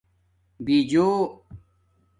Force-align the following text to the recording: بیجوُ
بیجوُ 0.65 1.07